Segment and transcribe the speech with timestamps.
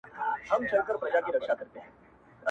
[0.53, 1.69] اوس هغه ښکلی کابل-